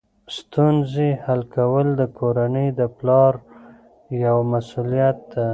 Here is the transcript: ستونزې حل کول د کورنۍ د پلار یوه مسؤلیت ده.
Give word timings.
ستونزې 0.37 1.09
حل 1.25 1.41
کول 1.55 1.87
د 1.99 2.01
کورنۍ 2.19 2.67
د 2.79 2.81
پلار 2.97 3.33
یوه 4.23 4.43
مسؤلیت 4.53 5.17
ده. 5.31 5.45